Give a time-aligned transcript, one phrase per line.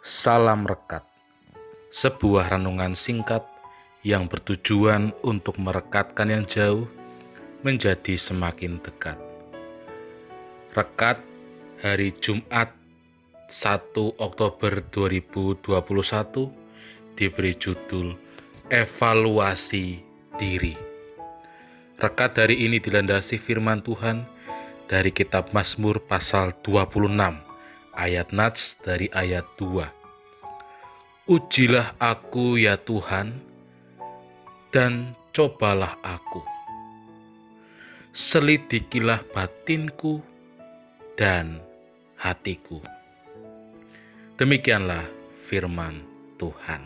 [0.00, 1.04] Salam Rekat
[1.92, 3.44] Sebuah renungan singkat
[4.00, 6.88] yang bertujuan untuk merekatkan yang jauh
[7.60, 9.20] menjadi semakin dekat.
[10.72, 11.20] Rekat
[11.84, 12.72] hari Jumat
[13.52, 15.68] 1 Oktober 2021
[17.20, 18.16] diberi judul
[18.72, 20.00] Evaluasi
[20.40, 20.80] Diri.
[22.00, 24.24] Rekat dari ini dilandasi firman Tuhan
[24.88, 27.49] dari kitab Mazmur pasal 26
[28.00, 31.28] ayat Nats dari ayat 2.
[31.28, 33.36] Ujilah aku ya Tuhan,
[34.72, 36.40] dan cobalah aku.
[38.16, 40.24] Selidikilah batinku
[41.14, 41.60] dan
[42.16, 42.80] hatiku.
[44.40, 45.04] Demikianlah
[45.46, 46.00] firman
[46.40, 46.82] Tuhan.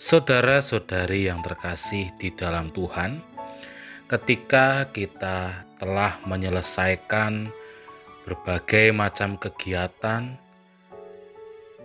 [0.00, 3.22] Saudara-saudari yang terkasih di dalam Tuhan,
[4.10, 7.52] ketika kita telah menyelesaikan
[8.30, 10.38] berbagai macam kegiatan,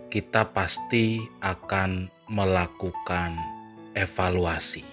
[0.06, 3.34] kita pasti akan melakukan
[3.98, 4.86] evaluasi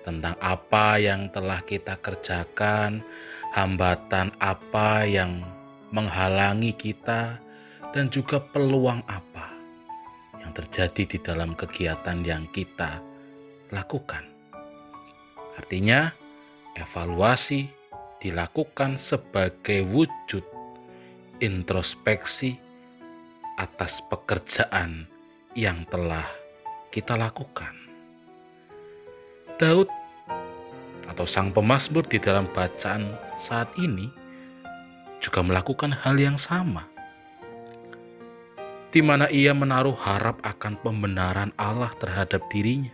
[0.00, 3.04] tentang apa yang telah kita kerjakan,
[3.52, 5.44] hambatan apa yang
[5.92, 7.36] menghalangi kita,
[7.92, 9.52] dan juga peluang apa
[10.40, 13.04] yang terjadi di dalam kegiatan yang kita
[13.68, 14.24] lakukan.
[15.60, 16.08] Artinya,
[16.80, 17.79] evaluasi
[18.20, 20.44] dilakukan sebagai wujud
[21.40, 22.60] introspeksi
[23.56, 25.08] atas pekerjaan
[25.56, 26.28] yang telah
[26.92, 27.72] kita lakukan.
[29.56, 29.88] Daud
[31.08, 34.08] atau sang pemazmur di dalam bacaan saat ini
[35.20, 36.88] juga melakukan hal yang sama
[38.90, 42.90] di mana ia menaruh harap akan pembenaran Allah terhadap dirinya.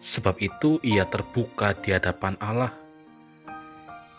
[0.00, 2.85] Sebab itu ia terbuka di hadapan Allah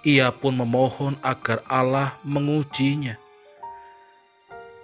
[0.07, 3.19] ia pun memohon agar Allah mengujinya.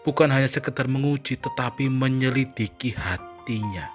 [0.03, 3.87] Bukan hanya sekedar menguji tetapi menyelidiki hatinya.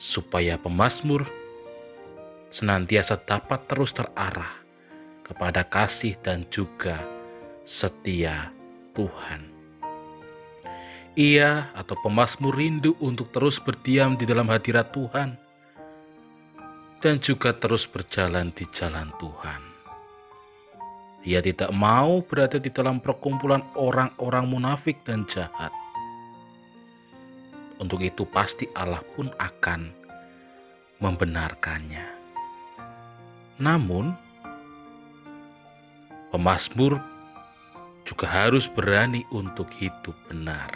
[0.00, 1.28] Supaya pemazmur
[2.48, 4.64] senantiasa dapat terus terarah
[5.28, 7.04] kepada kasih dan juga
[7.68, 8.48] setia
[8.96, 9.44] Tuhan.
[11.20, 15.36] Ia atau pemazmur rindu untuk terus berdiam di dalam hadirat Tuhan
[17.04, 19.67] dan juga terus berjalan di jalan Tuhan.
[21.28, 25.68] Ia tidak mau berada di dalam perkumpulan orang-orang munafik dan jahat.
[27.76, 29.92] Untuk itu, pasti Allah pun akan
[31.04, 32.08] membenarkannya.
[33.60, 34.16] Namun,
[36.32, 36.96] pemazmur
[38.08, 40.72] juga harus berani untuk hidup benar,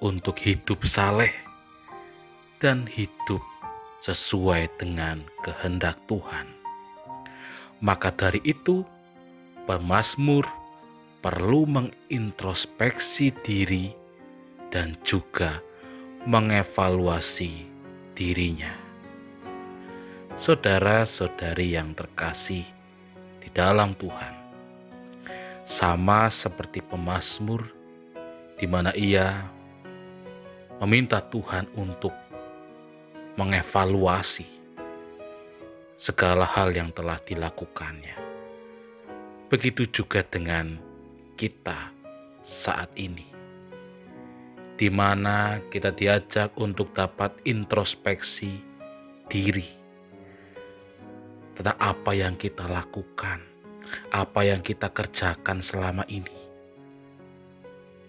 [0.00, 1.36] untuk hidup saleh,
[2.56, 3.44] dan hidup
[4.00, 6.61] sesuai dengan kehendak Tuhan.
[7.82, 8.86] Maka dari itu,
[9.66, 10.46] pemazmur
[11.18, 13.90] perlu mengintrospeksi diri
[14.70, 15.58] dan juga
[16.22, 17.66] mengevaluasi
[18.14, 18.70] dirinya.
[20.38, 22.62] Saudara-saudari yang terkasih
[23.42, 24.34] di dalam Tuhan,
[25.66, 27.66] sama seperti pemazmur
[28.62, 29.42] di mana ia
[30.78, 32.14] meminta Tuhan untuk
[33.34, 34.61] mengevaluasi
[36.02, 38.18] segala hal yang telah dilakukannya.
[39.46, 40.74] Begitu juga dengan
[41.38, 41.94] kita
[42.42, 43.30] saat ini,
[44.74, 48.58] di mana kita diajak untuk dapat introspeksi
[49.30, 49.70] diri
[51.54, 53.38] tentang apa yang kita lakukan,
[54.10, 56.34] apa yang kita kerjakan selama ini.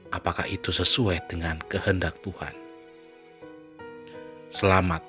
[0.10, 2.58] Apakah itu sesuai dengan kehendak Tuhan?
[4.50, 5.06] Selamat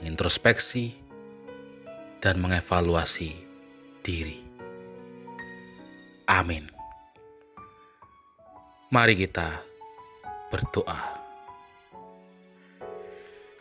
[0.00, 1.03] mengintrospeksi
[2.24, 3.36] dan mengevaluasi
[4.00, 4.40] diri.
[6.24, 6.64] Amin.
[8.88, 9.60] Mari kita
[10.48, 11.20] berdoa.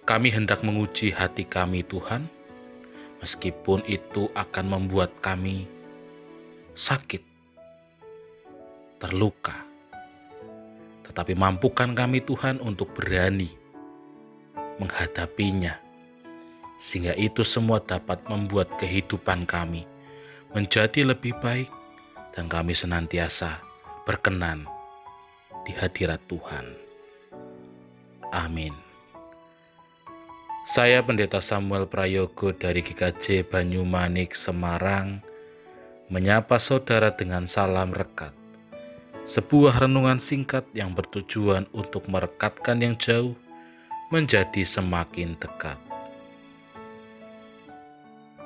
[0.07, 2.31] Kami hendak menguji hati kami, Tuhan,
[3.19, 5.67] meskipun itu akan membuat kami
[6.71, 7.23] sakit,
[9.03, 9.59] terluka.
[11.03, 13.51] Tetapi mampukan kami, Tuhan, untuk berani
[14.79, 15.82] menghadapinya
[16.83, 19.87] sehingga itu semua dapat membuat kehidupan kami
[20.51, 21.71] menjadi lebih baik
[22.35, 23.63] dan kami senantiasa
[24.03, 24.67] berkenan
[25.63, 26.75] di hadirat Tuhan.
[28.35, 28.75] Amin.
[30.67, 35.23] Saya Pendeta Samuel Prayogo dari GKJ Banyumanik, Semarang,
[36.11, 38.35] menyapa saudara dengan salam rekat.
[39.23, 43.39] Sebuah renungan singkat yang bertujuan untuk merekatkan yang jauh
[44.11, 45.92] menjadi semakin dekat.